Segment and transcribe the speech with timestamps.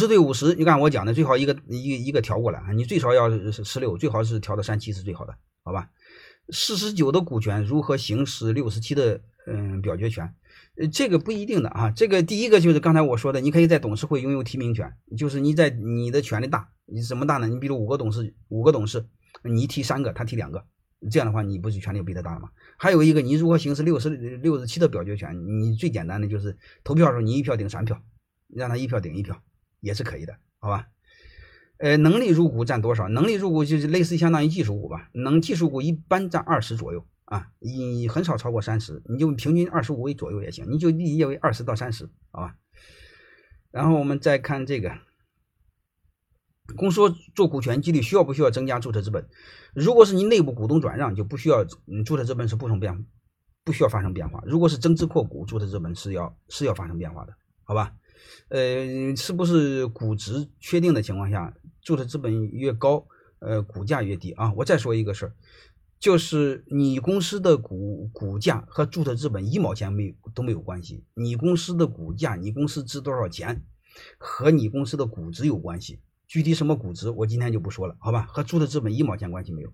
[0.00, 5.90] 十对五十，你看我讲的最好一个一一个调过来啊，你最少要十六，最好是调到三七是最好的，好吧？
[6.48, 10.34] 四十九的股权如何行使六十七的嗯表决权？
[10.78, 11.90] 呃，这个不一定的啊。
[11.90, 17.46] 这个第一个就是刚才我说的，你可以在董事会拥有提名权，就是你在你的权力大，你怎么大呢？
[17.46, 19.06] 你比如五个董事，五个董事，
[19.44, 20.64] 你提三个，他提两个，
[21.10, 22.48] 这样的话你不是权力比他大了吗？
[22.78, 25.36] 还有一个，你如何行使六十六十七的表决权？
[25.60, 28.00] 你最简单的就是投票的时候，你一票顶三票，
[28.48, 29.40] 让他一票顶一票。
[29.80, 30.86] 也是可以的，好吧？
[31.78, 33.08] 呃，能力入股占多少？
[33.08, 35.08] 能力入股就是类似相当于技术股吧。
[35.14, 42.54] 能技术股一般占二十左右啊，你很少超过三十，你就平均二十五位左右也行，你就理解为二十到三十，好吧？
[43.70, 44.92] 然后我们再看这个，
[46.76, 47.00] 公司
[47.34, 49.26] 做股权激励需要不需要增加注册资本？
[49.74, 51.64] 如果是你内部股东转让，就不需要，
[52.04, 53.06] 注册资本是不成变，
[53.64, 54.42] 不需要发生变化。
[54.44, 57.32] 如果是增资扩股，注册资本是要是要发生变化的，
[57.64, 57.94] 好吧？
[58.48, 63.06] 呃，是不是估值确定的情况下，注册资本越高，
[63.38, 64.52] 呃，股价越低啊？
[64.54, 65.32] 我再说一个事儿，
[65.98, 71.04] 就是你公司的股股价和注册资本一毛钱没有都没有关系。
[71.14, 73.62] 你公司的股价，你公司值多少钱，
[74.18, 76.00] 和你公司的估值有关系。
[76.26, 78.22] 具体什么估值，我今天就不说了，好吧？
[78.22, 79.72] 和注册资本一毛钱关系没有。